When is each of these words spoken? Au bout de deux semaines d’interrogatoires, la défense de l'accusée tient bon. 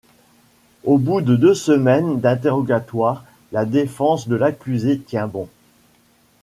Au 0.83 0.97
bout 0.97 1.21
de 1.21 1.35
deux 1.35 1.53
semaines 1.53 2.19
d’interrogatoires, 2.19 3.23
la 3.51 3.65
défense 3.65 4.27
de 4.27 4.35
l'accusée 4.35 4.97
tient 4.97 5.27
bon. 5.27 5.47